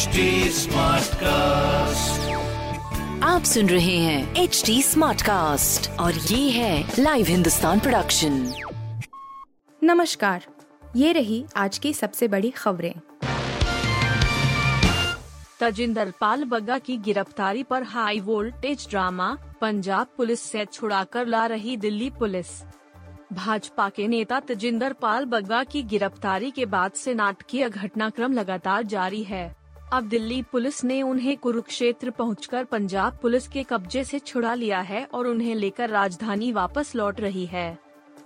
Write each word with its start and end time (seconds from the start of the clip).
HD 0.00 0.20
cast 1.14 2.30
आप 3.24 3.42
सुन 3.42 3.68
रहे 3.68 3.96
हैं 3.96 4.36
एच 4.36 4.62
डी 4.66 4.82
स्मार्ट 4.82 5.22
कास्ट 5.22 5.90
और 5.90 6.14
ये 6.14 6.50
है 6.50 6.92
लाइव 6.98 7.26
हिंदुस्तान 7.26 7.80
प्रोडक्शन 7.80 8.52
नमस्कार 9.82 10.46
ये 10.96 11.12
रही 11.12 11.44
आज 11.56 11.78
की 11.78 11.92
सबसे 11.94 12.28
बड़ी 12.28 12.50
खबरें। 12.50 12.94
तजिंदर 15.60 16.12
पाल 16.20 16.44
बग्गा 16.44 16.78
की 16.78 16.96
गिरफ्तारी 16.96 17.62
पर 17.62 17.82
high 17.82 18.20
voltage 18.20 18.86
drama 18.90 19.36
Punjab 19.60 20.06
police 20.16 20.40
से 20.40 20.64
छुड़ाकर 20.64 21.26
ला 21.26 21.46
रही 21.46 21.76
दिल्ली 21.76 22.10
पुलिस। 22.10 22.62
भाजपा 23.32 23.88
के 23.88 24.08
नेता 24.08 24.40
तजिंदर 24.40 24.92
पाल 24.92 25.24
बग्गा 25.24 25.64
की 25.64 25.82
गिरफ्तारी 25.82 26.50
के 26.50 26.66
बाद 26.66 26.92
से 26.92 27.14
नाटकीय 27.14 27.68
घटनाक्रम 27.68 28.32
लगातार 28.32 28.82
जारी 28.82 29.22
है। 29.22 29.59
अब 29.92 30.08
दिल्ली 30.08 30.42
पुलिस 30.42 30.82
ने 30.84 31.00
उन्हें 31.02 31.36
कुरुक्षेत्र 31.36 32.10
पहुंचकर 32.10 32.64
पंजाब 32.64 33.16
पुलिस 33.22 33.48
के 33.48 33.62
कब्जे 33.62 34.04
से 34.04 34.18
छुड़ा 34.18 34.54
लिया 34.54 34.80
है 34.80 35.04
और 35.04 35.26
उन्हें 35.26 35.54
लेकर 35.54 35.90
राजधानी 35.90 36.52
वापस 36.52 36.94
लौट 36.96 37.20
रही 37.20 37.46
है। 37.46 37.78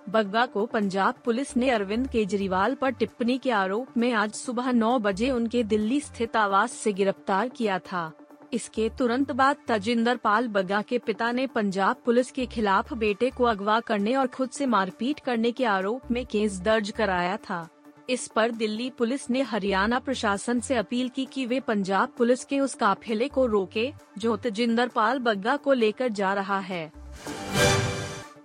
बग्गा 0.08 0.44
को 0.46 0.66
पंजाब 0.66 1.14
पुलिस 1.24 1.56
ने 1.56 1.70
अरविंद 1.70 2.08
केजरीवाल 2.08 2.74
पर 2.74 2.90
टिप्पणी 2.90 3.38
के 3.38 3.50
आरोप 3.50 3.96
में 3.96 4.12
आज 4.12 4.32
सुबह 4.32 4.70
9 4.72 4.98
बजे 4.98 5.30
उनके 5.30 5.62
दिल्ली 5.62 6.00
स्थित 6.00 6.36
आवास 6.36 6.72
से 6.72 6.92
गिरफ़्तार 6.92 7.48
किया 7.48 7.78
था। 7.78 8.10
इसके 8.52 8.88
तुरंत 8.98 9.32
बाद 9.32 9.56
तजिंदर 9.68 10.16
पाल 10.16 10.48
बग्गा 10.48 10.82
के 10.82 10.98
पिता 10.98 11.32
ने 11.32 11.46
पंजाब 11.46 11.96
पुलिस 12.04 12.30
के 12.30 12.46
खिलाफ 12.46 12.92
बेटे 12.94 13.30
को 13.30 13.44
अगवा 13.44 13.80
करने 13.80 14.14
और 14.16 14.26
खुद 14.26 14.50
से 14.50 14.66
मारपीट 14.66 15.20
करने 15.20 15.52
के 15.52 15.64
आरोप 15.64 16.10
में 16.10 16.26
केस 16.26 16.60
दर्ज 16.60 16.90
कराया 16.90 17.36
था। 17.36 17.68
इस 18.10 18.26
पर 18.28 18.50
दिल्ली 18.50 18.90
पुलिस 18.90 19.30
ने 19.30 19.42
हरियाणा 19.42 19.98
प्रशासन 19.98 20.60
से 20.60 20.74
अपील 20.74 21.08
की 21.08 21.24
कि 21.24 21.46
वे 21.46 21.60
पंजाब 21.60 22.08
पुलिस 22.18 22.44
के 22.44 22.60
उस 22.60 22.74
काफिले 22.74 23.28
को 23.28 23.46
रोके, 23.46 23.92
जो 24.18 24.36
तजिंदर 24.36 24.88
पाल 24.88 25.18
बग्गा 25.18 25.56
को 25.56 25.72
लेकर 25.72 26.08
जा 26.08 26.34
रहा 26.34 26.58
है। 26.58 26.92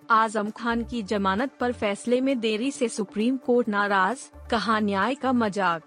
आज़म 0.09 0.49
खान 0.49 0.83
की 0.83 1.03
जमानत 1.03 1.51
पर 1.59 1.71
फैसले 1.71 2.21
में 2.21 2.39
देरी 2.39 2.71
से 2.71 2.89
सुप्रीम 2.89 3.37
कोर्ट 3.37 3.67
नाराज़, 3.67 4.19
कहा 4.51 4.79
न्याय 4.79 5.15
का 5.15 5.33
मज़ाक। 5.33 5.81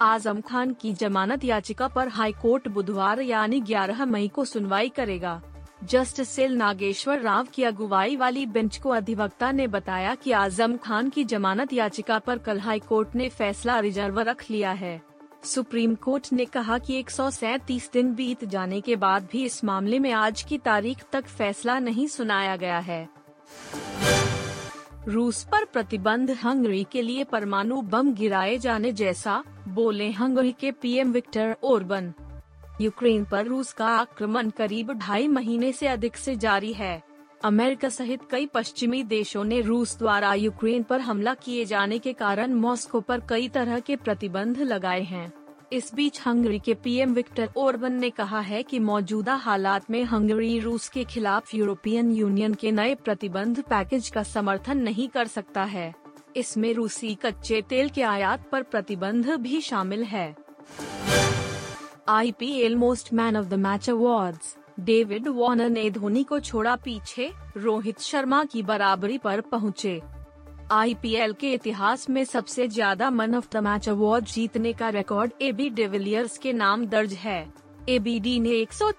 आज़म 0.00 0.40
खान 0.40 0.72
की 0.72 0.92
जमानत 0.92 1.44
याचिका 1.44 1.88
पर 1.88 2.08
हाई 2.08 2.32
कोर्ट 2.32 2.68
बुधवार 2.68 3.20
यानी 3.20 3.60
11 3.60 4.04
मई 4.04 4.28
को 4.28 4.44
सुनवाई 4.44 4.88
करेगा। 4.88 5.42
जस्टिस 5.84 6.38
एल 6.38 6.56
नागेश्वर 6.56 7.20
राव 7.20 7.46
की 7.54 7.62
अगुवाई 7.62 8.16
वाली 8.16 8.46
बेंच 8.46 8.76
को 8.78 8.90
अधिवक्ता 8.90 9.52
ने 9.52 9.66
बताया 9.66 10.14
कि 10.14 10.32
आज़म 10.32 10.76
खान 10.76 11.08
की 11.08 11.24
जमानत 11.24 11.72
याचिका 11.72 12.18
पर 12.18 12.38
कल 12.38 12.60
हाई 12.60 12.78
कोर्ट 12.78 13.14
ने 13.14 13.28
फैसला 13.28 13.78
रिज़र्व 13.78 14.20
रख 14.20 14.44
लिया 14.50 14.72
है। 14.72 15.02
सुप्रीम 15.44 15.94
कोर्ट 15.94 16.32
ने 16.32 16.44
कहा 16.44 16.78
कि 16.78 16.98
एक 16.98 17.10
दिन 17.92 18.14
बीत 18.14 18.44
जाने 18.44 18.80
के 18.80 18.96
बाद 18.96 19.28
भी 19.32 19.44
इस 19.44 19.64
मामले 19.64 19.98
में 19.98 20.12
आज 20.12 20.42
की 20.42 20.58
तारीख 20.58 21.04
तक 21.12 21.26
फैसला 21.26 21.78
नहीं 21.78 22.06
सुनाया 22.06 22.56
गया 22.56 22.78
है। 22.78 23.08
रूस 25.08 25.44
पर 25.44 25.64
प्रतिबंध 25.64 26.30
हंगरी 26.30 26.86
के 26.92 27.02
लिए 27.02 27.24
परमाणु 27.24 27.82
बम 27.82 28.12
गिराए 28.12 28.58
जाने 28.58 28.92
जैसा, 28.92 29.44
बोले 29.68 30.10
हंगरी 30.10 30.52
के 30.52 30.70
पीएम 30.72 31.12
विक्टर 31.12 31.56
ओरबन। 31.62 32.12
यूक्रेन 32.80 33.24
पर 33.24 33.46
रूस 33.46 33.72
का 33.72 33.86
आक्रमण 33.86 34.50
करीब 34.50 34.92
ढाई 34.92 35.28
महीने 35.28 35.72
से 35.72 35.86
अधिक 35.86 36.16
से 36.16 36.36
जारी 36.36 36.72
है। 36.72 37.02
अमेरिका 37.44 37.88
सहित 37.88 38.20
कई 38.30 38.46
पश्चिमी 38.46 39.02
देशों 39.02 39.44
ने 39.44 39.60
रूस 39.60 39.96
द्वारा 39.98 40.34
यूक्रेन 40.34 40.82
पर 40.82 41.00
हमला 41.00 41.34
किए 41.34 41.64
जाने 41.64 41.98
के 41.98 42.12
कारण 42.12 42.54
मॉस्को 42.54 43.00
पर 43.00 43.20
कई 43.20 43.48
तरह 43.48 43.80
के 43.80 43.96
प्रतिबंध 43.96 44.60
लगाए 44.60 45.02
हैं। 45.02 45.32
इस 45.72 45.94
बीच 45.94 46.20
हंगरी 46.26 46.58
के 46.58 46.74
पीएम 46.74 47.14
विक्टर 47.14 47.50
ओरबन 47.56 47.92
ने 47.92 48.10
कहा 48.10 48.40
है 48.40 48.62
कि 48.62 48.78
मौजूदा 48.78 49.34
हालात 49.34 49.90
में 49.90 50.02
हंगरी 50.04 50.58
रूस 50.58 50.88
के 50.88 51.04
खिलाफ 51.04 51.54
यूरोपियन 51.54 52.10
यूनियन 52.10 52.54
के 52.54 52.70
नए 52.70 52.94
प्रतिबंध 52.94 53.62
पैकेज 53.62 54.08
का 54.08 54.22
समर्थन 54.22 54.78
नहीं 54.78 55.08
कर 55.08 55.26
सकता 55.26 55.64
है। 55.64 55.92
इसमें 56.36 56.72
रूसी 56.74 57.14
कच्चे 57.14 57.62
तेल 57.62 57.88
के 57.88 58.02
आयात 58.02 58.48
पर 58.52 58.62
प्रतिबंध 58.62 59.30
भी 59.30 59.60
शामिल 59.60 60.04
है। 60.04 60.34
IPL 62.08 62.74
most 62.76 63.12
man 63.12 63.36
of 63.36 63.46
the 63.46 63.54
match 63.54 63.88
awards 63.90 64.54
David 64.80 65.26
Warner 65.28 65.70
ने 65.70 65.88
धोनी 65.90 66.22
को 66.24 66.38
छोड़ा 66.40 66.74
पीछे, 66.76 67.30
रोहित 67.56 68.00
शर्मा 68.00 68.42
की 68.44 68.62
बराबरी 68.62 69.18
पर 69.18 69.40
पहुँचे। 69.40 70.00
आईपीएल 70.72 71.32
के 71.32 71.52
इतिहास 71.52 72.08
में 72.10 72.24
सबसे 72.24 72.68
ज़्यादा 72.68 73.10
मन 73.10 73.34
ऑफ़ 73.34 73.48
द 73.52 73.56
मैच 73.56 73.88
अवार्ड 73.88 74.24
जीतने 74.24 74.72
का 74.72 74.88
रिकॉर्ड 74.88 75.32
एबी 75.42 75.68
डिविलियर्स 75.70 76.38
के 76.38 76.52
नाम 76.52 76.86
दर्ज 76.86 77.12
है। 77.12 77.52
एबीडी 77.88 78.38
ने 78.40 78.50
एक 78.50 78.72
सौ 78.72 78.92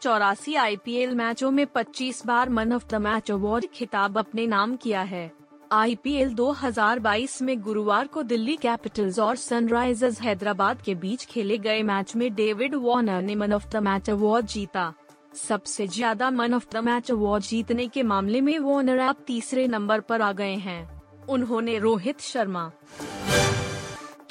आईपीएल 0.58 1.16
मैचों 1.16 1.52
में 1.52 1.66
25 1.76 2.26
बार 2.26 2.50
मन 2.50 2.74
ऑफ़ 2.74 2.88
द 2.88 2.96
मैच 2.96 3.32
अवार्ड 3.32 3.66
खिताब 3.74 4.18
अपने 4.18 4.48
नाम 4.48 4.76
किया 4.76 5.02
है। 5.02 5.32
आईपीएल 5.72 6.34
2022 6.34 7.42
में 7.42 7.60
गुरुवार 7.62 8.08
को 8.08 8.22
दिल्ली 8.24 8.56
कैपिटल्स 8.56 9.18
और 9.20 9.36
सनराइजर्स 9.36 10.22
हैदराबाद 10.22 10.82
के 10.82 10.96
बीच 10.96 11.26
खेले 11.26 11.58
गए 11.58 11.82
मैच 11.84 12.16
में 12.16 12.34
डेविड 12.36 12.76
वार्नर 12.76 13.22
ने 13.22 13.36
मन 13.36 13.54
ऑफ़ 13.54 13.68
द 13.70 13.78
मैच 13.78 14.10
अवार्ड 14.10 14.46
जीता। 14.46 14.94
सबसे 15.36 15.88
ज़्यादा 15.88 16.30
मन 16.32 16.54
ऑफ़ 16.54 16.68
द 16.74 16.84
मैच 16.86 17.12
अवार्ड 17.12 17.44
जीतने 17.44 17.88
के 17.88 18.04
मामले 18.04 18.42
में 18.42 18.58
वार्नर 18.60 19.00
अब 19.00 19.24
तीसरे 19.28 19.68
नंबर 19.68 20.00
पर 20.00 20.22
आ 20.22 20.32
गए 20.32 20.56
हैं। 20.56 21.02
उन्होंने 21.30 21.78
रोहित 21.80 22.22
शर्मा, 22.22 22.72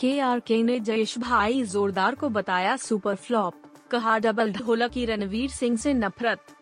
के 0.00 0.18
आर 0.20 0.40
के 0.40 0.62
ने 0.62 0.80
जयेश 0.80 1.18
भाई 1.18 1.62
जोरदार 1.64 2.14
को 2.14 2.28
बताया 2.30 2.76
सुपर 2.76 3.14
फ्लॉप, 3.16 3.54
कहा 3.90 4.18
डबल 4.18 4.52
ढोलक 4.52 4.90
की 4.90 5.04
रणवीर 5.04 5.50
सिंह 5.50 5.76
से 5.76 5.94
नफरत। 5.94 6.54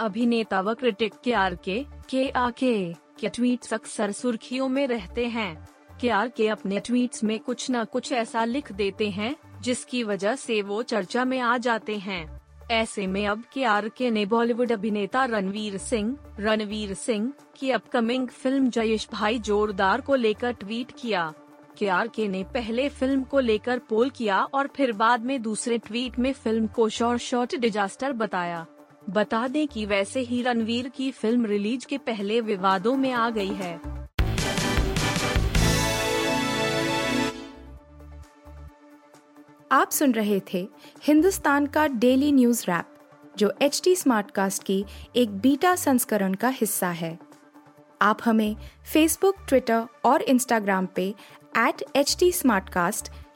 अभिनेता 0.00 0.60
व 0.60 0.74
क्रिटिक 0.74 1.12
के 1.24 1.32
आर 1.34 1.54
के 1.54 1.84
के 2.10 2.28
आर 2.30 2.50
के। 2.50 3.07
के 3.20 3.28
ट्वीट 3.28 3.72
अक्सर 3.72 4.12
सुर्खियों 4.12 4.68
में 4.68 4.86
रहते 4.86 5.26
हैं। 5.26 5.68
के 6.00 6.08
आर 6.10 6.28
के 6.28 6.48
अपने 6.48 6.80
ट्वीट्स 6.80 7.24
में 7.24 7.38
कुछ 7.38 7.66
न 7.70 7.84
कुछ 7.84 8.12
ऐसा 8.12 8.44
लिख 8.44 8.72
देते 8.72 9.08
हैं, 9.10 9.34
जिसकी 9.60 10.02
वजह 10.02 10.34
से 10.36 10.60
वो 10.62 10.82
चर्चा 10.82 11.24
में 11.24 11.38
आ 11.40 11.56
जाते 11.58 11.96
हैं। 11.98 12.40
ऐसे 12.70 13.06
में 13.06 13.26
अब 13.26 13.42
के 13.52 13.64
आर 13.64 13.88
के 13.88 14.10
ने 14.10 14.24
बॉलीवुड 14.26 14.72
अभिनेता 14.72 15.24
रणवीर 15.24 15.76
सिंह 15.78 16.16
रणवीर 16.40 16.94
सिंह 16.94 17.32
की 17.56 17.70
अपकमिंग 17.70 18.28
फ़िल्म 18.28 18.70
जयेश 18.70 19.08
भाई 19.12 19.38
जोरदार 19.38 20.00
को 20.00 20.14
लेकर 20.14 20.52
ट्वीट 20.52 20.92
किया। 21.00 21.32
के 21.78 21.88
आर 21.88 22.08
के 22.08 22.28
ने 22.28 22.42
पहले 22.44 22.88
फ़िल्म 22.88 23.22
को 23.22 23.40
लेकर 23.40 23.78
पोल 23.78 24.10
किया 24.10 24.42
और 24.44 24.66
फिर 24.66 24.92
बाद 24.92 25.24
में 25.24 25.40
दूसरे 25.42 25.78
ट्वीट 25.78 26.18
में 26.18 26.32
फ़िल्म 26.32 26.66
को 26.66 26.88
शॉर्ट 26.88 27.20
शॉर्ट 27.20 27.56
डिजास्टर 27.56 28.12
बताया। 28.12 28.66
बता 29.10 29.46
दें 29.48 29.66
कि 29.68 29.84
वैसे 29.86 30.20
ही 30.20 30.42
रणवीर 30.42 30.88
की 30.88 31.10
फ़िल्म 31.10 31.46
रिलीज़ 31.46 31.86
के 31.86 31.98
पहले 31.98 32.40
विवादों 32.40 32.96
में 32.96 33.12
आ 33.12 33.28
गई 33.30 33.52
है। 33.52 33.74
आप 39.72 39.90
सुन 39.90 40.12
रहे 40.12 40.40
थे 40.52 40.68
हिंदुस्तान 41.04 41.66
का 41.66 41.86
डेली 41.86 42.32
न्यूज़ 42.32 42.64
रैप, 42.68 42.84
जो 43.38 43.52
एच 43.62 43.80
टी 43.84 43.96
स्मार्टकास्ट 43.96 44.62
की 44.62 44.84
एक 45.16 45.38
बीटा 45.38 45.74
संस्करण 45.76 46.34
का 46.34 46.48
हिस्सा 46.48 46.88
है। 46.90 47.18
आप 48.02 48.18
हमें 48.24 48.56
फेसबुक 48.92 49.36
ट्विटर 49.48 49.86
और 50.04 50.22
इंस्टाग्राम 50.22 50.86
पे 50.86 51.08
एट 51.58 51.84
एच 51.96 52.16
टी 52.20 52.30